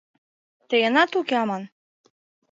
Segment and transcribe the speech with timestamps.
[0.69, 1.63] —Тыйынат уке аман.